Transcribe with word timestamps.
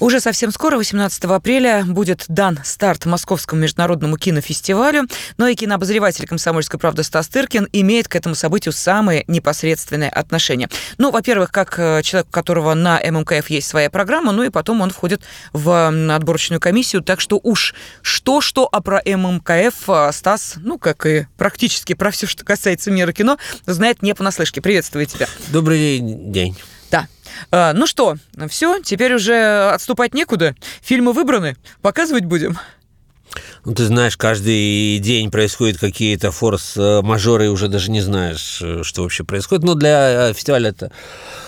Уже 0.00 0.18
совсем 0.18 0.50
скоро, 0.50 0.78
18 0.78 1.24
апреля, 1.24 1.84
будет 1.86 2.24
дан 2.28 2.58
старт 2.64 3.04
Московскому 3.04 3.60
международному 3.60 4.16
кинофестивалю, 4.16 5.06
но 5.36 5.46
и 5.46 5.54
кинообозреватель 5.54 6.26
«Комсомольской 6.26 6.80
правды» 6.80 7.02
Стас 7.02 7.28
Тыркин 7.28 7.68
имеет 7.74 8.08
к 8.08 8.16
этому 8.16 8.34
событию 8.34 8.72
самые 8.72 9.24
непосредственные 9.26 10.08
отношения. 10.08 10.70
Ну, 10.96 11.10
во-первых, 11.10 11.52
как 11.52 11.78
э, 11.78 12.00
человек, 12.02 12.28
у 12.28 12.32
которого 12.32 12.72
на 12.72 12.98
ММКФ 12.98 13.50
есть 13.50 13.68
своя 13.68 13.90
программа, 13.90 14.32
ну 14.32 14.42
и 14.42 14.48
потом 14.48 14.80
он 14.80 14.88
входит 14.88 15.20
в 15.52 15.92
отборочную 16.14 16.60
комиссию, 16.60 17.02
так 17.02 17.20
что 17.20 17.38
уж 17.42 17.74
что-что, 18.00 18.70
а 18.72 18.80
про 18.80 19.02
ММКФ 19.04 19.88
э, 19.88 20.10
Стас, 20.14 20.54
ну, 20.56 20.78
как 20.78 21.04
и 21.04 21.26
практически 21.36 21.92
про 21.92 22.10
все, 22.10 22.26
что 22.26 22.42
касается 22.42 22.90
мира 22.90 23.12
кино, 23.12 23.36
знает 23.66 24.00
не 24.00 24.14
понаслышке. 24.14 24.62
Приветствую 24.62 25.04
тебя. 25.04 25.28
Добрый 25.48 25.98
день. 26.00 26.56
Да. 26.90 27.06
А, 27.50 27.72
ну 27.72 27.86
что, 27.86 28.16
все, 28.48 28.80
теперь 28.80 29.14
уже 29.14 29.70
отступать 29.70 30.14
некуда. 30.14 30.54
Фильмы 30.82 31.12
выбраны. 31.12 31.56
Показывать 31.82 32.24
будем. 32.24 32.58
Ну, 33.64 33.74
ты 33.74 33.84
знаешь, 33.84 34.16
каждый 34.16 34.98
день 34.98 35.30
происходят 35.30 35.78
какие-то 35.78 36.30
форс-мажоры, 36.30 37.46
и 37.46 37.48
уже 37.48 37.68
даже 37.68 37.90
не 37.90 38.00
знаешь, 38.00 38.60
э, 38.62 38.82
что 38.82 39.02
вообще 39.02 39.24
происходит. 39.24 39.64
Но 39.64 39.74
для 39.74 40.30
э, 40.30 40.32
фестиваля 40.32 40.70
это 40.70 40.90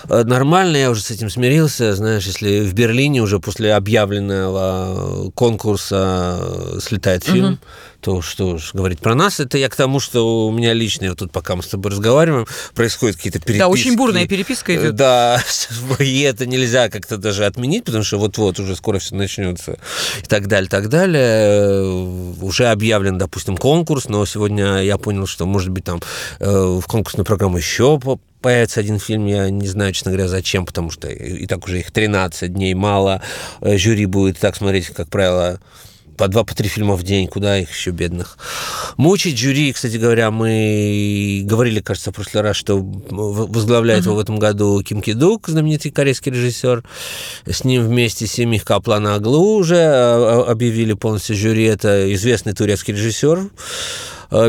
э, 0.09 0.23
нормально, 0.25 0.77
я 0.77 0.91
уже 0.91 1.03
с 1.03 1.11
этим 1.11 1.30
смирился. 1.30 1.95
Знаешь, 1.95 2.27
если 2.27 2.61
в 2.61 2.75
Берлине 2.75 3.23
уже 3.23 3.41
после 3.41 3.75
объявленного 3.75 5.30
конкурса 5.34 6.79
слетает 6.80 7.25
фильм, 7.25 7.53
угу 7.53 7.59
то 8.03 8.20
что 8.20 8.59
ж 8.59 8.70
говорить 8.75 8.98
про 8.98 9.15
нас, 9.15 9.39
это 9.39 9.56
я 9.59 9.69
к 9.69 9.77
тому, 9.77 10.01
что 10.01 10.48
у 10.48 10.53
меня 10.53 10.73
лично, 10.73 11.09
вот 11.09 11.19
тут 11.19 11.31
пока 11.31 11.55
мы 11.55 11.62
с 11.62 11.69
тобой 11.69 11.92
разговариваем, 11.92 12.47
происходят 12.75 13.17
какие-то 13.17 13.39
переписки. 13.39 13.61
Да, 13.61 13.69
очень 13.69 13.97
бурная 13.97 14.27
переписка 14.27 14.75
идет. 14.75 14.97
Да, 14.97 15.41
и 16.01 16.20
это 16.23 16.45
нельзя 16.45 16.91
как-то 16.91 17.17
даже 17.17 17.47
отменить, 17.47 17.84
потому 17.84 18.03
что 18.03 18.19
вот-вот 18.19 18.59
уже 18.59 18.75
скоро 18.75 18.98
все 18.98 19.15
начнется 19.15 19.78
и 20.20 20.27
так 20.27 20.48
далее, 20.48 20.69
так 20.69 20.89
далее. 20.89 22.02
Уже 22.41 22.67
объявлен, 22.69 23.19
допустим, 23.19 23.56
конкурс, 23.56 24.08
но 24.08 24.25
сегодня 24.27 24.78
я 24.78 24.98
понял, 24.98 25.27
что, 25.27 25.47
может 25.47 25.70
быть, 25.70 25.84
там 25.84 26.00
э, 26.41 26.50
в 26.50 26.86
конкурсную 26.86 27.25
программу 27.25 27.56
еще 27.59 28.00
появится 28.41 28.81
один 28.81 28.98
фильм, 28.98 29.27
я 29.27 29.48
не 29.50 29.69
знаю, 29.69 29.92
честно 29.92 30.11
говоря, 30.11 30.28
зачем, 30.28 30.67
потому 30.67 30.91
что 30.91 31.09
и 31.09 31.47
так 31.47 31.64
уже 31.64 31.78
их 31.78 31.91
13 31.92 32.53
дней 32.53 32.75
мало, 32.75 33.22
э, 33.61 33.77
жюри 33.78 34.06
будет 34.06 34.39
так 34.39 34.56
смотреть, 34.56 34.89
как 34.89 35.09
правило, 35.09 35.61
по 36.17 36.29
два, 36.29 36.45
по 36.45 36.55
три 36.55 36.69
фильма 36.69 36.95
в 36.95 37.03
день, 37.03 37.29
куда 37.29 37.59
их 37.59 37.71
еще 37.71 37.91
бедных. 37.91 38.39
Мучить 38.97 39.39
жюри, 39.39 39.73
кстати 39.73 39.97
говоря, 39.97 40.31
мы 40.31 41.43
говорили, 41.45 41.81
кажется, 41.81 42.11
в 42.11 42.15
прошлый 42.15 42.43
раз, 42.43 42.57
что 42.57 42.79
возглавляет 42.79 44.03
uh-huh. 44.03 44.09
его 44.09 44.17
в 44.17 44.21
этом 44.21 44.39
году 44.39 44.83
Ким 44.83 45.03
Ки 45.03 45.13
Дук, 45.13 45.49
знаменитый 45.49 45.91
корейский 45.91 46.33
режиссер. 46.33 46.83
С 47.47 47.65
ним 47.65 47.85
вместе 47.85 48.27
Семих 48.27 48.65
Каплана 48.65 49.15
Аглу 49.15 49.57
уже 49.57 49.79
а, 49.79 50.45
а, 50.47 50.51
объявили 50.51 50.93
полностью 50.93 51.37
жюри. 51.37 51.65
Это 51.65 52.13
известный 52.15 52.53
турецкий 52.53 52.95
режиссер 52.95 53.51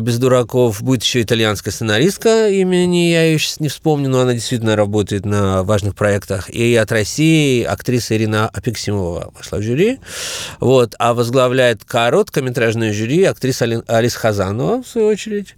без 0.02 0.18
дураков. 0.18 0.82
Будет 0.82 1.04
еще 1.04 1.22
итальянская 1.22 1.74
сценаристка, 1.74 2.50
имени 2.50 3.10
я 3.10 3.24
ее 3.24 3.40
сейчас 3.40 3.60
не 3.60 3.68
вспомню, 3.68 4.10
но 4.10 4.22
она 4.22 4.34
действительно 4.34 4.76
работает 4.76 5.26
на 5.26 5.64
важных 5.64 5.96
проектах. 5.96 6.50
И 6.50 6.76
от 6.76 6.92
России 6.92 7.64
актриса 7.64 8.16
Ирина 8.16 8.48
Апексимова 8.48 9.32
вошла 9.36 9.60
в 9.60 9.62
жюри. 9.62 10.00
Вот. 10.60 10.96
А 11.00 11.14
возглавляет 11.14 11.84
короткометражное 11.84 12.94
жюри 12.94 13.24
актриса 13.24 13.84
Алис 13.88 14.16
Хазанова, 14.16 14.84
в 14.84 14.88
свою 14.88 15.08
очередь. 15.08 15.56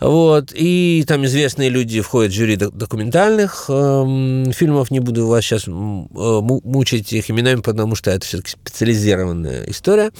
Вот. 0.00 0.52
И 0.54 1.04
там 1.06 1.24
известные 1.24 1.68
люди 1.68 2.00
входят 2.00 2.32
в 2.32 2.36
жюри 2.36 2.56
документальных 2.56 3.66
эм, 3.68 4.52
фильмов. 4.52 4.90
Не 4.90 5.00
буду 5.00 5.26
вас 5.26 5.44
сейчас 5.44 5.66
э, 5.66 5.70
мучить 5.70 7.12
их 7.12 7.30
именами, 7.30 7.60
потому 7.60 7.94
что 7.94 8.10
это 8.10 8.26
все-таки 8.26 8.50
специализированная 8.50 9.64
история. 9.66 10.10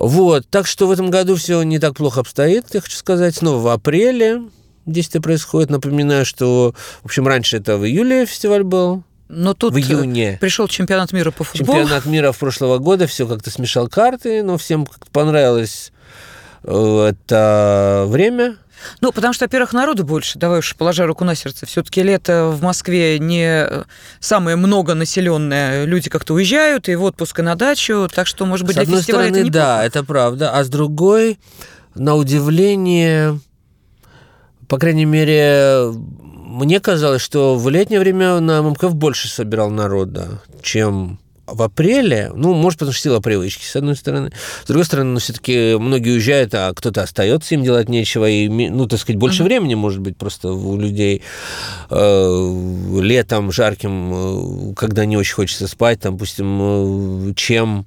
Вот, 0.00 0.48
так 0.48 0.66
что 0.66 0.86
в 0.86 0.90
этом 0.90 1.10
году 1.10 1.36
все 1.36 1.62
не 1.62 1.78
так 1.78 1.94
плохо 1.94 2.20
обстоит, 2.20 2.64
я 2.72 2.80
хочу 2.80 2.96
сказать. 2.96 3.36
Снова 3.36 3.58
в 3.58 3.68
апреле 3.68 4.44
действие 4.86 5.20
происходит. 5.20 5.68
Напоминаю, 5.68 6.24
что, 6.24 6.74
в 7.02 7.04
общем, 7.04 7.28
раньше 7.28 7.58
это 7.58 7.76
в 7.76 7.84
июле 7.84 8.24
фестиваль 8.24 8.64
был. 8.64 9.02
Но 9.28 9.52
тут 9.52 9.74
в 9.74 9.76
июне. 9.76 10.38
пришел 10.40 10.68
чемпионат 10.68 11.12
мира 11.12 11.30
по 11.30 11.44
футболу. 11.44 11.80
Чемпионат 11.80 12.06
мира 12.06 12.32
в 12.32 12.38
прошлого 12.38 12.78
года, 12.78 13.06
все 13.06 13.28
как-то 13.28 13.50
смешал 13.50 13.88
карты, 13.88 14.42
но 14.42 14.56
всем 14.56 14.88
понравилось 15.12 15.92
э, 15.92 15.99
это 16.64 18.04
время. 18.08 18.56
Ну, 19.00 19.12
потому 19.12 19.34
что, 19.34 19.44
во-первых, 19.44 19.72
народу 19.72 20.04
больше, 20.04 20.38
давай 20.38 20.60
уж 20.60 20.74
положа 20.76 21.06
руку 21.06 21.24
на 21.24 21.34
сердце. 21.34 21.66
Все-таки 21.66 22.02
лето 22.02 22.48
в 22.48 22.62
Москве 22.62 23.18
не 23.18 23.66
самое 24.20 24.56
многонаселенное. 24.56 25.84
Люди 25.84 26.08
как-то 26.08 26.34
уезжают 26.34 26.88
и 26.88 26.94
в 26.94 27.02
отпуск 27.02 27.38
и 27.38 27.42
на 27.42 27.54
дачу, 27.56 28.08
так 28.12 28.26
что, 28.26 28.46
может 28.46 28.66
быть, 28.66 28.76
с 28.76 28.78
для 28.78 28.86
фестиваля 28.98 29.28
стороны, 29.28 29.36
это 29.36 29.46
неплохо. 29.46 29.66
да, 29.66 29.84
это 29.84 30.04
правда. 30.04 30.50
А 30.52 30.64
с 30.64 30.68
другой, 30.68 31.38
на 31.94 32.14
удивление, 32.14 33.38
по 34.68 34.78
крайней 34.78 35.04
мере, 35.04 35.92
мне 35.92 36.80
казалось, 36.80 37.22
что 37.22 37.56
в 37.56 37.68
летнее 37.68 38.00
время 38.00 38.40
на 38.40 38.62
ММКФ 38.62 38.94
больше 38.94 39.28
собирал 39.28 39.70
народа, 39.70 40.40
чем 40.62 41.20
в 41.52 41.62
апреле, 41.62 42.30
ну, 42.34 42.54
может, 42.54 42.78
потому 42.78 42.92
что 42.92 43.02
сила 43.02 43.20
привычки, 43.20 43.64
с 43.64 43.76
одной 43.76 43.96
стороны. 43.96 44.32
С 44.64 44.66
другой 44.66 44.84
стороны, 44.84 45.10
ну, 45.12 45.18
все-таки 45.18 45.76
многие 45.78 46.10
уезжают, 46.12 46.54
а 46.54 46.72
кто-то 46.74 47.02
остается, 47.02 47.54
им 47.54 47.62
делать 47.62 47.88
нечего, 47.88 48.28
и, 48.28 48.48
ну, 48.48 48.86
так 48.86 49.00
сказать, 49.00 49.18
больше 49.18 49.42
mm-hmm. 49.42 49.46
времени, 49.46 49.74
может 49.74 50.00
быть, 50.00 50.16
просто 50.16 50.52
у 50.52 50.78
людей 50.78 51.22
э, 51.90 53.00
летом 53.00 53.52
жарким, 53.52 54.70
э, 54.70 54.74
когда 54.74 55.04
не 55.04 55.16
очень 55.16 55.34
хочется 55.34 55.66
спать, 55.66 56.00
там, 56.00 56.14
допустим, 56.14 57.30
э, 57.30 57.34
чем 57.34 57.86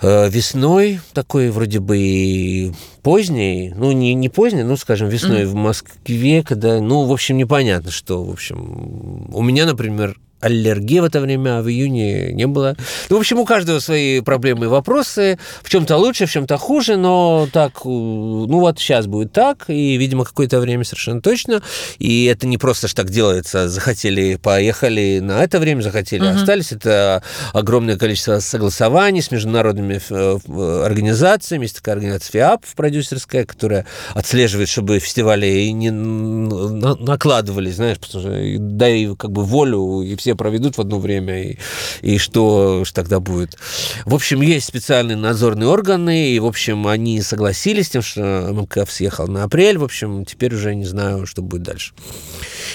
э, 0.00 0.28
весной, 0.28 1.00
такой 1.12 1.50
вроде 1.50 1.80
бы 1.80 1.98
и 1.98 2.72
поздний, 3.02 3.72
ну, 3.76 3.92
не, 3.92 4.14
не 4.14 4.28
поздний, 4.28 4.62
ну, 4.62 4.76
скажем, 4.76 5.08
весной 5.08 5.42
mm-hmm. 5.42 5.46
в 5.46 5.54
Москве, 5.54 6.42
когда, 6.42 6.80
ну, 6.80 7.04
в 7.04 7.12
общем, 7.12 7.36
непонятно, 7.36 7.90
что, 7.90 8.22
в 8.24 8.30
общем, 8.30 9.30
у 9.32 9.42
меня, 9.42 9.66
например, 9.66 10.18
аллергии 10.40 11.00
в 11.00 11.04
это 11.04 11.20
время, 11.20 11.58
а 11.58 11.62
в 11.62 11.68
июне 11.68 12.32
не 12.32 12.46
было. 12.46 12.76
Ну, 13.08 13.16
в 13.16 13.20
общем, 13.20 13.38
у 13.38 13.44
каждого 13.44 13.78
свои 13.78 14.20
проблемы 14.20 14.66
и 14.66 14.68
вопросы. 14.68 15.38
В 15.62 15.70
чем-то 15.70 15.96
лучше, 15.96 16.26
в 16.26 16.30
чем-то 16.30 16.56
хуже, 16.58 16.96
но 16.96 17.48
так, 17.52 17.84
ну 17.84 18.60
вот 18.60 18.78
сейчас 18.78 19.06
будет 19.06 19.32
так, 19.32 19.64
и, 19.68 19.96
видимо, 19.96 20.24
какое-то 20.24 20.60
время 20.60 20.84
совершенно 20.84 21.20
точно. 21.20 21.62
И 21.98 22.26
это 22.26 22.46
не 22.46 22.58
просто 22.58 22.88
что 22.88 23.02
так 23.02 23.10
делается, 23.10 23.68
захотели, 23.68 24.36
поехали 24.36 25.20
на 25.22 25.42
это 25.42 25.58
время, 25.58 25.82
захотели, 25.82 26.26
угу. 26.26 26.36
остались. 26.36 26.72
Это 26.72 27.22
огромное 27.52 27.96
количество 27.96 28.38
согласований 28.40 29.22
с 29.22 29.30
международными 29.30 30.00
э, 30.08 30.84
организациями. 30.84 31.64
Есть 31.64 31.76
такая 31.76 31.96
организация 31.96 32.32
ФИАП, 32.32 32.66
продюсерская, 32.76 33.44
которая 33.44 33.86
отслеживает, 34.14 34.68
чтобы 34.68 34.98
фестивали 34.98 35.68
не 35.68 35.90
накладывались, 35.90 37.76
знаешь, 37.76 37.98
потому 37.98 38.22
что 38.22 38.58
дай 38.58 39.14
как 39.16 39.30
бы 39.30 39.44
волю 39.44 40.02
и 40.02 40.16
все 40.16 40.25
проведут 40.34 40.76
в 40.76 40.80
одно 40.80 40.98
время, 40.98 41.50
и, 41.50 41.58
и 42.02 42.18
что 42.18 42.84
ж 42.84 42.92
тогда 42.92 43.20
будет. 43.20 43.56
В 44.04 44.14
общем, 44.14 44.40
есть 44.42 44.66
специальные 44.66 45.16
надзорные 45.16 45.68
органы, 45.68 46.30
и, 46.30 46.38
в 46.38 46.46
общем, 46.46 46.86
они 46.86 47.20
согласились 47.22 47.86
с 47.86 47.90
тем, 47.90 48.02
что 48.02 48.22
МКФ 48.50 48.90
съехал 48.90 49.28
на 49.28 49.44
апрель, 49.44 49.78
в 49.78 49.84
общем, 49.84 50.24
теперь 50.24 50.54
уже 50.54 50.74
не 50.74 50.86
знаю, 50.86 51.26
что 51.26 51.42
будет 51.42 51.62
дальше. 51.62 51.92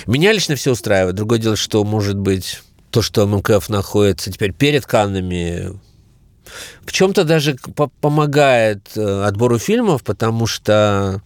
Меня 0.06 0.32
лично 0.32 0.56
все 0.56 0.72
устраивает. 0.72 1.16
Другое 1.16 1.40
дело, 1.40 1.56
что, 1.56 1.84
может 1.84 2.18
быть, 2.18 2.62
то, 2.92 3.02
что 3.02 3.26
МКФ 3.26 3.70
находится 3.70 4.32
теперь 4.32 4.54
перед 4.54 4.86
Каннами, 4.86 5.80
в 6.86 6.92
чем-то 6.92 7.24
даже 7.24 7.56
помогает 8.02 8.90
э, 8.96 9.24
отбору 9.24 9.58
фильмов, 9.58 10.04
потому 10.04 10.48
что 10.48 11.22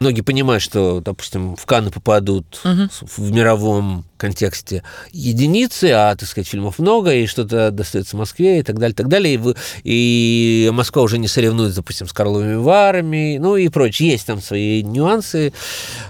Многие 0.00 0.22
понимают, 0.22 0.62
что, 0.62 1.00
допустим, 1.00 1.56
в 1.56 1.66
Канны 1.66 1.90
попадут 1.90 2.60
угу. 2.64 2.88
в 3.16 3.30
мировом 3.32 4.06
контексте 4.16 4.82
единицы, 5.12 5.92
а, 5.92 6.16
так 6.16 6.26
сказать, 6.26 6.48
фильмов 6.48 6.78
много, 6.78 7.12
и 7.12 7.26
что-то 7.26 7.70
достается 7.70 8.16
Москве, 8.16 8.60
и 8.60 8.62
так 8.62 8.78
далее, 8.78 8.92
и 8.92 8.96
так 8.96 9.08
далее. 9.08 9.34
И, 9.34 9.36
вы, 9.36 9.56
и 9.84 10.70
Москва 10.72 11.02
уже 11.02 11.18
не 11.18 11.28
соревнуется, 11.28 11.76
допустим, 11.76 12.08
с 12.08 12.14
Карловыми 12.14 12.54
Варами, 12.54 13.36
ну 13.38 13.56
и 13.56 13.68
прочее. 13.68 14.12
Есть 14.12 14.26
там 14.26 14.40
свои 14.40 14.82
нюансы, 14.82 15.52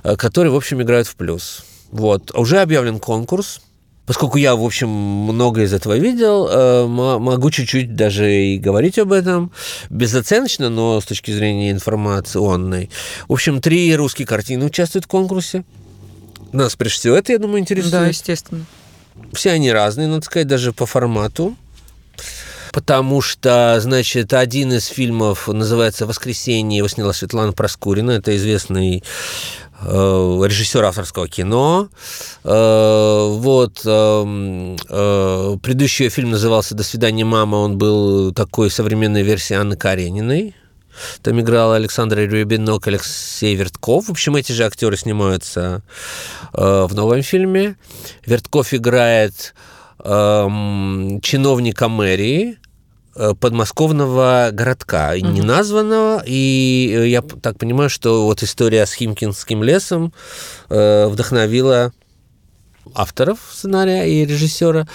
э, 0.05 0.17
которые, 0.17 0.53
в 0.53 0.57
общем, 0.57 0.81
играют 0.81 1.09
в 1.09 1.17
плюс. 1.17 1.65
Вот. 1.91 2.31
Уже 2.37 2.61
объявлен 2.61 3.01
конкурс 3.01 3.61
поскольку 4.11 4.39
я, 4.39 4.57
в 4.57 4.65
общем, 4.65 4.89
много 4.89 5.63
из 5.63 5.73
этого 5.73 5.97
видел, 5.97 6.49
э, 6.49 6.85
могу 6.85 7.49
чуть-чуть 7.53 7.95
даже 7.95 8.29
и 8.29 8.59
говорить 8.59 8.99
об 8.99 9.13
этом 9.13 9.53
безоценочно, 9.89 10.69
но 10.69 11.01
с 11.01 11.05
точки 11.05 11.31
зрения 11.31 11.71
информационной. 11.71 12.91
В 13.29 13.35
общем, 13.35 13.61
три 13.61 13.95
русские 13.95 14.27
картины 14.27 14.65
участвуют 14.65 15.05
в 15.05 15.09
конкурсе. 15.09 15.63
Нас, 16.51 16.75
прежде 16.75 16.99
всего, 16.99 17.15
это, 17.15 17.31
я 17.31 17.39
думаю, 17.39 17.61
интересует. 17.61 17.93
Да, 17.93 18.07
естественно. 18.09 18.67
Все 19.33 19.53
они 19.53 19.71
разные, 19.71 20.09
надо 20.09 20.27
сказать, 20.27 20.49
даже 20.49 20.73
по 20.73 20.87
формату. 20.87 21.57
Потому 22.73 23.21
что, 23.21 23.79
значит, 23.81 24.33
один 24.33 24.73
из 24.73 24.87
фильмов 24.87 25.47
называется 25.47 26.07
«Воскресенье», 26.07 26.79
его 26.79 26.89
сняла 26.89 27.13
Светлана 27.13 27.53
Проскурина, 27.53 28.11
это 28.11 28.37
известный 28.37 29.05
режиссер 29.83 30.85
авторского 30.85 31.29
кино. 31.29 31.89
Э, 32.45 33.27
вот. 33.29 33.81
Эм, 33.85 34.77
предыдущий 35.59 36.09
фильм 36.09 36.31
назывался 36.31 36.75
«До 36.75 36.83
свидания, 36.83 37.25
мама». 37.25 37.57
Он 37.57 37.79
был 37.79 38.33
такой 38.33 38.71
современной 38.71 39.23
версией 39.23 39.61
Анны 39.61 39.77
Карениной. 39.77 40.55
Там 41.23 41.41
играл 41.41 41.73
Александр 41.73 42.19
Рябинок, 42.19 42.87
Алексей 42.87 43.55
Вертков. 43.55 44.07
В 44.07 44.11
общем, 44.11 44.37
эти 44.37 44.53
же 44.53 44.65
актеры 44.65 44.97
снимаются 44.97 45.83
в 46.53 46.91
новом 46.93 47.23
фильме. 47.23 47.77
Вертков 48.27 48.75
играет 48.75 49.55
эм, 50.05 51.21
чиновника 51.23 51.89
мэрии, 51.89 52.60
Э, 52.60 52.60
подмосковного 53.15 54.51
городка, 54.53 55.15
угу. 55.17 55.29
неназванного. 55.29 56.23
И 56.27 56.95
э, 56.97 57.09
я 57.09 57.23
так 57.23 57.59
понимаю, 57.59 57.91
что 57.91 58.25
вот 58.25 58.43
история 58.43 58.87
с 58.87 58.93
Химкинским 58.93 59.63
лесом 59.63 60.13
э, 60.69 61.07
вдохновила 61.07 61.93
авторов 62.95 63.39
сценария 63.53 64.05
и 64.07 64.25
режиссера. 64.25 64.87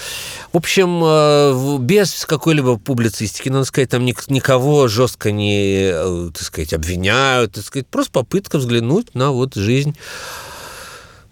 В 0.52 0.58
общем, 0.58 1.02
э, 1.04 1.78
без 1.80 2.26
какой-либо 2.26 2.78
публицистики, 2.78 3.50
надо 3.50 3.66
сказать, 3.66 3.90
там 3.90 4.06
никого 4.06 4.88
жестко 4.88 5.32
не, 5.32 5.92
так 6.32 6.44
сказать, 6.44 6.74
обвиняют, 6.74 7.54
так 7.54 7.64
сказать, 7.64 7.88
просто 7.88 8.12
попытка 8.12 8.58
взглянуть 8.58 9.14
на 9.16 9.32
вот 9.32 9.56
жизнь 9.56 9.96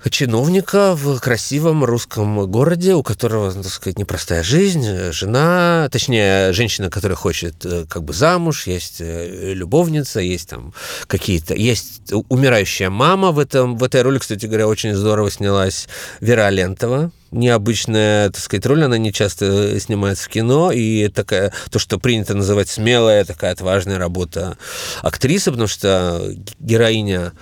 чиновника 0.10 0.96
в 0.96 1.20
красивом 1.20 1.84
русском 1.84 2.46
городе, 2.48 2.94
у 2.94 3.04
которого, 3.04 3.52
так 3.52 3.72
сказать, 3.72 3.98
непростая 3.98 4.44
жизнь, 4.44 5.12
жена, 5.12 5.88
точнее, 5.92 6.54
женщина, 6.54 6.90
которая 6.90 7.16
хочет 7.16 7.66
э, 7.66 7.86
как 7.90 8.04
бы 8.04 8.14
замуж, 8.14 8.68
есть 8.68 8.98
э, 9.00 9.54
любовница, 9.54 10.20
есть 10.20 10.50
там 10.50 10.74
какие-то, 11.08 11.54
есть 11.54 12.12
умирающая 12.30 12.90
мама 12.90 13.32
в, 13.32 13.40
этом, 13.40 13.78
в 13.78 13.84
этой 13.84 14.02
роли, 14.02 14.20
кстати 14.20 14.46
говоря, 14.46 14.68
очень 14.68 14.94
здорово 14.94 15.32
снялась 15.32 15.88
Вера 16.20 16.50
Лентова, 16.50 17.12
необычная, 17.32 18.30
так 18.30 18.42
сказать, 18.42 18.66
роль, 18.66 18.84
она 18.84 18.98
не 18.98 19.12
часто 19.12 19.80
снимается 19.80 20.26
в 20.26 20.30
кино, 20.30 20.72
и 20.72 21.08
такая, 21.10 21.52
то, 21.72 21.80
что 21.80 22.00
принято 22.00 22.34
называть 22.34 22.70
смелая, 22.70 23.26
такая 23.26 23.52
отважная 23.54 23.98
работа 23.98 24.58
актрисы, 25.02 25.52
потому 25.52 25.68
что 25.68 26.22
героиня 26.60 27.34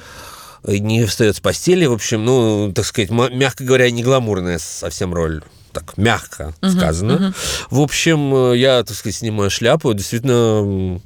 не 0.65 1.05
встает 1.05 1.35
с 1.35 1.39
постели, 1.39 1.85
в 1.85 1.93
общем, 1.93 2.23
ну, 2.25 2.71
так 2.73 2.85
сказать, 2.85 3.09
мягко 3.09 3.63
говоря, 3.63 3.89
не 3.91 4.03
гламурная 4.03 4.59
совсем 4.59 5.13
роль 5.13 5.43
так 5.71 5.97
мягко 5.97 6.53
сказано. 6.57 7.11
Uh-huh, 7.11 7.29
uh-huh. 7.29 7.67
В 7.69 7.79
общем, 7.79 8.53
я, 8.53 8.83
так 8.83 8.95
сказать, 8.95 9.15
снимаю 9.15 9.49
шляпу. 9.49 9.93
Действительно, 9.93 10.99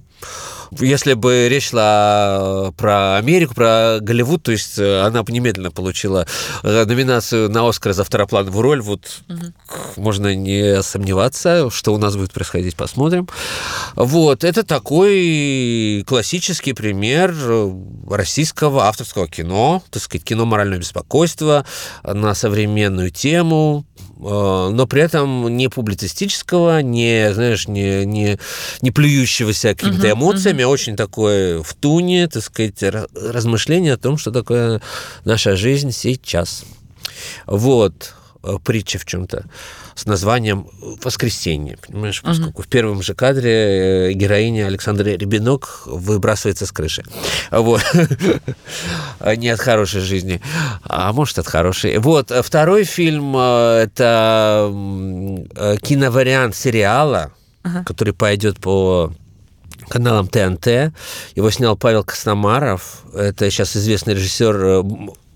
если 0.71 1.13
бы 1.13 1.47
речь 1.49 1.69
шла 1.69 2.71
про 2.77 3.17
Америку, 3.17 3.53
про 3.53 3.99
Голливуд, 4.01 4.43
то 4.43 4.51
есть 4.51 4.77
э, 4.77 5.01
она 5.01 5.23
бы 5.23 5.31
немедленно 5.31 5.71
получила 5.71 6.25
э, 6.63 6.85
номинацию 6.85 7.49
на 7.49 7.67
Оскар 7.67 7.93
за 7.93 8.03
второплановую 8.03 8.61
роль. 8.61 8.81
Вот 8.81 9.21
угу. 9.29 9.53
можно 9.97 10.35
не 10.35 10.81
сомневаться, 10.81 11.69
что 11.71 11.93
у 11.93 11.97
нас 11.97 12.15
будет 12.15 12.33
происходить, 12.33 12.75
посмотрим. 12.75 13.27
Вот, 13.95 14.43
это 14.43 14.63
такой 14.63 16.03
классический 16.07 16.73
пример 16.73 17.35
российского 18.09 18.85
авторского 18.85 19.27
кино, 19.27 19.83
так 19.89 20.01
сказать, 20.01 20.23
кино 20.23 20.45
морального 20.45 20.79
беспокойства 20.79 21.65
на 22.03 22.33
современную 22.33 23.11
тему, 23.11 23.85
Э, 23.94 23.94
но 24.25 24.87
при 24.87 25.03
этом 25.03 25.55
не 25.55 25.69
публицистического, 25.69 26.81
не, 26.81 27.31
знаешь, 27.33 27.67
не, 27.67 28.05
не, 28.05 28.39
не 28.81 28.91
плюющегося 28.91 29.75
какими-то 29.75 30.11
эмоциями, 30.11 30.61
uh-huh. 30.61 30.65
а 30.65 30.69
очень 30.69 30.95
такое 30.95 31.61
в 31.61 31.73
туне, 31.75 32.27
так 32.27 32.43
сказать, 32.43 32.83
размышление 33.13 33.93
о 33.93 33.97
том, 33.97 34.17
что 34.17 34.31
такое 34.31 34.81
наша 35.25 35.55
жизнь 35.55 35.91
сейчас. 35.91 36.63
Вот, 37.45 38.13
э, 38.13 38.24
притча 38.63 38.99
в 38.99 39.05
чем-то 39.05 39.45
с 39.95 40.05
названием 40.05 40.67
«Воскресенье». 41.03 41.77
Понимаешь, 41.87 42.21
поскольку 42.21 42.61
uh-huh. 42.61 42.65
в 42.65 42.67
первом 42.67 43.01
же 43.01 43.13
кадре 43.13 44.09
э, 44.09 44.13
героиня 44.13 44.67
Александра 44.67 45.05
Ребенок 45.05 45.83
выбрасывается 45.85 46.65
с 46.65 46.71
крыши. 46.71 47.03
Вот. 47.51 47.81
Не 49.37 49.49
от 49.49 49.59
хорошей 49.59 50.01
жизни, 50.01 50.41
а 50.83 51.13
может, 51.13 51.39
от 51.39 51.47
хорошей. 51.47 51.97
Вот. 51.97 52.31
Второй 52.43 52.83
фильм 52.83 53.35
э,– 53.37 53.83
это 53.83 54.69
э, 55.55 55.77
киновариант 55.81 56.55
сериала, 56.55 57.31
uh-huh. 57.63 57.85
который 57.85 58.13
пойдет 58.13 58.59
по 58.59 59.13
каналам 59.87 60.27
ТНТ. 60.27 60.93
Его 61.35 61.51
снял 61.51 61.77
Павел 61.77 62.03
Костомаров. 62.03 63.03
Это 63.13 63.49
сейчас 63.49 63.77
известный 63.77 64.13
режиссер 64.13 64.83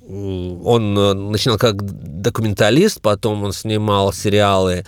он 0.09 0.97
э, 0.97 1.13
начинал 1.13 1.57
как 1.57 1.75
документалист, 1.83 2.99
потом 3.01 3.43
он 3.43 3.53
снимал 3.53 4.11
сериалы, 4.11 4.85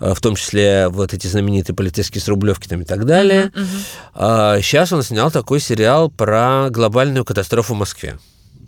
э, 0.00 0.14
в 0.14 0.20
том 0.20 0.34
числе 0.34 0.88
вот 0.88 1.14
эти 1.14 1.26
знаменитые 1.26 1.76
полицейские 1.76 2.20
с 2.20 2.28
Рублевки 2.28 2.66
там 2.66 2.82
и 2.82 2.84
так 2.84 3.06
далее. 3.06 3.52
Uh-huh, 3.54 4.62
Сейчас 4.62 4.92
он 4.92 5.02
снял 5.02 5.30
такой 5.30 5.60
сериал 5.60 6.10
про 6.10 6.68
глобальную 6.70 7.24
катастрофу 7.24 7.74
в 7.74 7.78
Москве. 7.78 8.18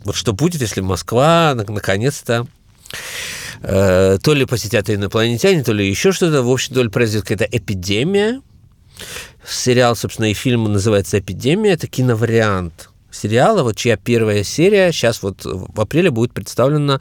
Вот 0.05 0.15
что 0.15 0.31
будет, 0.33 0.61
если 0.61 0.79
Москва 0.81 1.53
наконец-то 1.55 2.47
э, 3.61 4.17
то 4.21 4.33
ли 4.33 4.45
посетят 4.45 4.89
инопланетяне, 4.89 5.63
то 5.63 5.73
ли 5.73 5.87
еще 5.87 6.11
что-то. 6.11 6.41
В 6.43 6.49
общем, 6.49 6.75
то 6.75 6.83
ли 6.83 6.89
произойдет 6.89 7.27
какая-то 7.27 7.57
эпидемия. 7.57 8.41
Сериал, 9.45 9.95
собственно, 9.95 10.31
и 10.31 10.33
фильм 10.33 10.71
называется 10.71 11.19
«Эпидемия». 11.19 11.71
Это 11.71 11.87
киновариант 11.87 12.86
сериала, 13.11 13.63
вот 13.63 13.75
чья 13.75 13.97
первая 13.97 14.43
серия 14.43 14.91
сейчас 14.91 15.21
вот 15.23 15.45
в 15.45 15.79
апреле 15.79 16.11
будет 16.11 16.33
представлена 16.33 16.99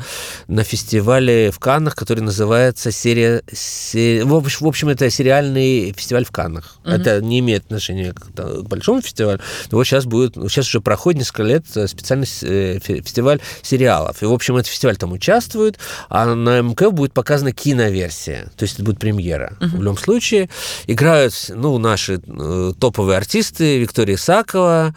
на 0.48 0.64
фестивале 0.64 1.50
в 1.50 1.58
Каннах, 1.58 1.94
который 1.94 2.20
называется 2.20 2.90
серия... 2.90 3.42
серия 3.52 4.24
в, 4.24 4.66
общем, 4.66 4.88
это 4.88 5.10
сериальный 5.10 5.92
фестиваль 5.92 6.24
в 6.24 6.30
Каннах. 6.30 6.76
Угу. 6.84 6.92
Это 6.92 7.20
не 7.20 7.40
имеет 7.40 7.64
отношения 7.64 8.12
к, 8.12 8.32
к 8.34 8.62
большому 8.68 9.02
фестивалю, 9.02 9.40
но 9.70 9.78
вот 9.78 9.84
сейчас 9.84 10.04
будет... 10.04 10.34
Сейчас 10.34 10.68
уже 10.68 10.80
проходит 10.80 11.20
несколько 11.20 11.42
лет 11.42 11.66
специальный 11.66 12.28
э, 12.42 12.78
фестиваль 12.80 13.40
сериалов. 13.62 14.22
И, 14.22 14.26
в 14.26 14.32
общем, 14.32 14.56
этот 14.56 14.70
фестиваль 14.70 14.96
там 14.96 15.12
участвует, 15.12 15.78
а 16.08 16.34
на 16.34 16.60
МК 16.60 16.90
будет 16.90 17.12
показана 17.12 17.52
киноверсия, 17.52 18.50
то 18.56 18.62
есть 18.62 18.74
это 18.74 18.84
будет 18.84 18.98
премьера. 18.98 19.56
Угу. 19.60 19.76
В 19.76 19.82
любом 19.82 19.98
случае 19.98 20.48
играют, 20.86 21.34
ну, 21.48 21.78
наши 21.78 22.20
э, 22.26 22.72
топовые 22.78 23.16
артисты, 23.16 23.78
Виктория 23.78 24.16
Исакова, 24.16 24.86
Э, 24.86 24.92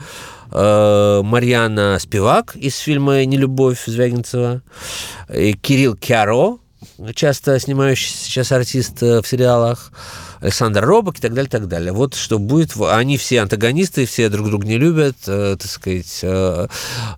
Марьяна 0.52 1.98
Спивак 2.00 2.56
из 2.56 2.78
фильма 2.78 3.24
«Нелюбовь» 3.26 3.84
Звягинцева, 3.86 4.62
Кирилл 5.62 5.96
Кяро, 5.96 6.60
часто 7.14 7.60
снимающийся 7.60 8.18
сейчас 8.18 8.52
артист 8.52 9.02
э, 9.04 9.22
в 9.22 9.28
сериалах, 9.28 9.92
Александр 10.42 10.86
Робок 10.86 11.18
и 11.18 11.22
так 11.22 11.34
далее, 11.34 11.50
так 11.50 11.68
далее. 11.68 11.92
Вот 11.92 12.16
что 12.16 12.40
будет. 12.40 12.76
Они 12.80 13.18
все 13.18 13.42
антагонисты, 13.42 14.06
все 14.06 14.30
друг 14.30 14.48
друга 14.48 14.66
не 14.66 14.78
любят, 14.78 15.18
э, 15.28 15.58
так 15.60 15.70
сказать, 15.70 16.20
э, 16.22 16.68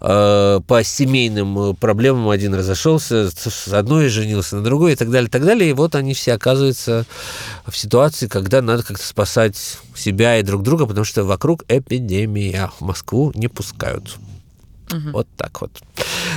э, 0.02 0.60
по 0.66 0.84
семейным 0.84 1.76
проблемам 1.76 2.30
один 2.30 2.54
разошелся, 2.56 3.30
с 3.30 3.68
одной 3.68 4.10
женился 4.10 4.56
на 4.56 4.64
другой 4.64 4.94
и 4.94 4.96
так 4.96 5.12
далее, 5.12 5.30
так 5.30 5.46
далее. 5.46 5.70
И 5.70 5.74
вот 5.74 5.96
они 5.96 6.14
все 6.14 6.34
оказываются 6.34 7.06
в 7.68 7.78
ситуации, 7.78 8.28
когда 8.28 8.62
надо 8.62 8.84
как-то 8.84 9.06
спасать 9.06 9.58
себя 9.96 10.38
и 10.40 10.44
друг 10.44 10.64
друга, 10.64 10.86
потому 10.86 11.06
что 11.06 11.24
вокруг 11.24 11.64
эпидемия. 11.68 12.72
В 12.80 12.82
Москву 12.82 13.32
не 13.36 13.48
пускают. 13.48 14.18
Угу. 14.92 15.12
Вот 15.12 15.28
так 15.38 15.62
вот. 15.62 15.72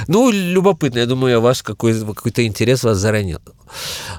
Ну, 0.08 0.30
любопытно. 0.30 0.98
Я 0.98 1.06
думаю, 1.06 1.40
ваш 1.40 1.62
какой, 1.62 1.98
какой-то 1.98 2.46
интерес 2.46 2.84
вас 2.84 2.98
заранил. 2.98 3.40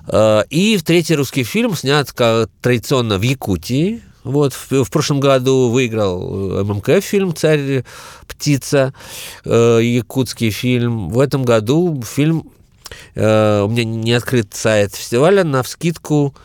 А, 0.08 0.42
и 0.50 0.78
третий 0.78 1.16
русский 1.16 1.44
фильм 1.44 1.76
снят 1.76 2.12
как 2.12 2.50
традиционно 2.62 3.18
в 3.18 3.22
Якутии. 3.22 4.02
Вот, 4.24 4.54
в, 4.54 4.84
в 4.84 4.90
прошлом 4.90 5.20
году 5.20 5.70
выиграл 5.70 6.60
э, 6.60 6.64
ММК 6.64 7.00
фильм 7.00 7.36
«Царь 7.36 7.86
птица», 8.28 8.92
э, 9.46 9.80
якутский 9.84 10.50
фильм. 10.50 11.10
В 11.10 11.20
этом 11.20 11.44
году 11.44 12.02
фильм, 12.02 12.50
э, 13.16 13.62
у 13.62 13.70
меня 13.70 13.84
не 13.84 14.14
открыт 14.14 14.54
сайт 14.54 14.96
фестиваля, 14.96 15.44
на 15.44 15.64
вскидку 15.64 16.36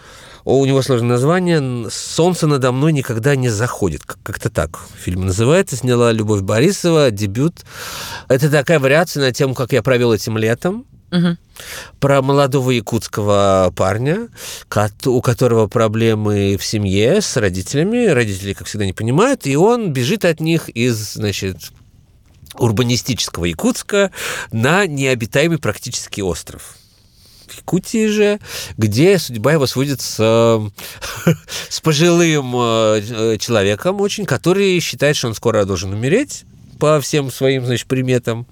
у 0.44 0.64
него 0.64 0.82
сложное 0.82 1.10
название 1.10 1.90
«Солнце 1.90 2.46
надо 2.46 2.72
мной 2.72 2.92
никогда 2.92 3.36
не 3.36 3.48
заходит». 3.48 4.02
Как-то 4.04 4.50
так 4.50 4.80
фильм 4.96 5.26
называется. 5.26 5.76
Сняла 5.76 6.12
Любовь 6.12 6.42
Борисова, 6.42 7.10
дебют. 7.10 7.64
Это 8.28 8.50
такая 8.50 8.78
вариация 8.78 9.22
на 9.22 9.32
тему, 9.32 9.54
как 9.54 9.72
я 9.72 9.82
провел 9.82 10.12
этим 10.12 10.38
летом. 10.38 10.86
Угу. 11.12 11.36
Про 11.98 12.22
молодого 12.22 12.70
якутского 12.70 13.72
парня, 13.76 14.28
у 15.04 15.20
которого 15.20 15.66
проблемы 15.66 16.56
в 16.56 16.64
семье 16.64 17.20
с 17.20 17.36
родителями. 17.36 18.06
Родители, 18.06 18.52
как 18.52 18.66
всегда, 18.66 18.86
не 18.86 18.92
понимают, 18.92 19.46
и 19.46 19.56
он 19.56 19.92
бежит 19.92 20.24
от 20.24 20.40
них 20.40 20.68
из, 20.68 21.14
значит, 21.14 21.72
урбанистического 22.54 23.44
Якутска 23.46 24.10
на 24.52 24.86
необитаемый 24.86 25.58
практически 25.58 26.20
остров. 26.20 26.76
Якутии 27.56 28.06
же, 28.06 28.38
где 28.76 29.18
судьба 29.18 29.52
его 29.52 29.66
сводит 29.66 30.00
с, 30.00 30.16
с 31.68 31.80
пожилым 31.80 32.52
э, 32.56 33.36
человеком 33.38 34.00
очень, 34.00 34.24
который 34.24 34.78
считает, 34.80 35.16
что 35.16 35.28
он 35.28 35.34
скоро 35.34 35.64
должен 35.64 35.92
умереть 35.92 36.44
по 36.78 37.00
всем 37.00 37.30
своим, 37.30 37.66
значит, 37.66 37.86
приметам. 37.86 38.46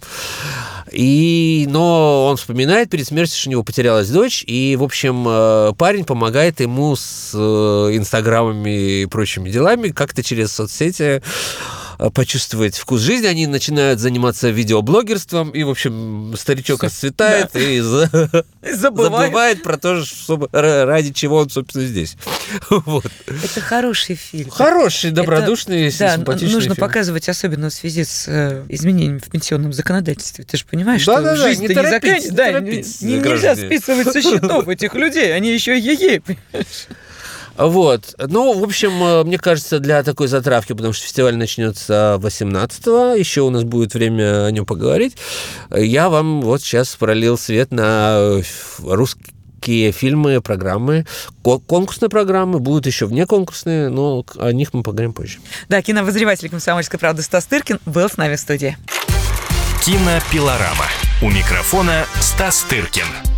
И, 0.91 1.67
но 1.69 2.27
он 2.27 2.37
вспоминает 2.37 2.91
перед 2.91 3.07
смертью, 3.07 3.39
что 3.39 3.49
у 3.49 3.53
него 3.53 3.63
потерялась 3.63 4.09
дочь, 4.09 4.45
и, 4.47 4.77
в 4.77 4.83
общем, 4.83 5.25
э, 5.27 5.73
парень 5.77 6.05
помогает 6.05 6.61
ему 6.61 6.97
с 6.97 7.33
э, 7.35 7.39
инстаграмами 7.97 9.03
и 9.03 9.07
прочими 9.07 9.51
делами, 9.51 9.89
как-то 9.89 10.23
через 10.23 10.53
соцсети 10.53 11.23
Э, 11.23 11.78
почувствовать 11.99 12.77
вкус 12.77 13.01
жизни, 13.01 13.27
они 13.27 13.47
начинают 13.47 13.99
заниматься 14.01 14.51
видеоблогерством, 14.51 15.51
и, 15.51 15.65
в 15.65 15.71
общем, 15.71 16.35
старичок 16.39 16.85
расцветает 16.85 17.51
да. 17.53 17.61
и 17.61 17.81
за... 17.81 18.09
забывает. 18.63 19.13
забывает 19.13 19.63
про 19.63 19.77
то, 19.77 20.05
что, 20.05 20.49
ради 20.53 21.13
чего 21.13 21.39
он, 21.39 21.51
собственно, 21.51 21.85
здесь. 21.85 22.17
Вот. 22.71 23.11
Это 23.27 23.61
хороший 23.61 24.15
фильм. 24.15 24.51
Хороший, 24.51 25.11
добродушный, 25.11 25.89
Это, 25.89 25.99
да, 25.99 26.17
симпатичный 26.17 26.55
нужно 26.55 26.75
фильм. 26.75 26.87
показывать, 26.87 27.29
особенно 27.29 27.71
в 27.71 27.73
связи 27.73 28.05
с 28.05 28.27
э, 28.29 28.65
изменениями 28.69 29.19
в 29.19 29.29
пенсионном 29.31 29.73
законодательстве. 29.73 30.45
Ты 30.45 30.57
же 30.57 30.65
понимаешь, 30.65 31.05
да, 31.05 31.15
что 31.15 31.23
да, 31.23 31.37
жизнь 31.37 31.63
не, 31.63 31.69
не, 31.69 31.75
закан... 31.75 32.21
да, 32.31 32.61
не, 32.61 32.85
не 33.01 33.19
нельзя 33.19 33.57
списывать 33.57 34.13
со 34.13 34.23
счетов 34.23 34.69
этих 34.69 34.95
людей, 34.95 35.35
они 35.35 35.53
еще 35.53 35.79
е-е? 35.79 36.23
Вот. 37.59 38.15
Ну, 38.19 38.59
в 38.59 38.63
общем, 38.63 39.03
э, 39.03 39.25
мне 39.25 39.37
кажется, 39.37 39.81
для 39.81 40.03
такой 40.05 40.29
затравки, 40.29 40.73
потому 40.73 40.93
что 40.93 41.05
фестиваль 41.05 41.37
начнется 41.37 42.19
18-го, 42.21 43.17
еще 43.17 43.43
у 43.43 43.51
нас 43.51 43.65
будет 43.65 43.95
время 43.95 44.47
о 44.47 44.51
нем 44.53 44.65
поговорить, 44.65 45.17
я 45.75 46.09
вам 46.09 46.41
вот 46.41 46.63
сейчас 46.63 46.95
пролил 46.95 47.37
свет 47.37 47.73
на 47.73 48.41
русские 48.79 49.91
фильмы, 49.91 50.41
программы, 50.41 51.05
конкурсные 51.43 52.09
программы, 52.09 52.61
будут 52.61 52.87
еще 52.87 53.07
вне 53.07 53.27
конкурсные, 53.27 53.89
но 53.89 54.25
о 54.37 54.53
них 54.53 54.73
мы 54.73 54.85
поговорим 54.85 55.13
позже. 55.13 55.39
Да, 55.69 55.83
киновозреватель 55.83 56.49
«Комсомольской 56.49 56.99
правды» 56.99 57.23
Стас 57.23 57.47
Тыркин 57.47 57.81
был 57.87 58.09
с 58.09 58.17
нами 58.17 58.37
в 58.37 58.41
студии. 58.41 58.79
Кинопилорама. 59.85 60.87
У 61.23 61.31
микрофона 61.31 62.05
Стас 62.21 62.63
Тыркин. 62.69 63.38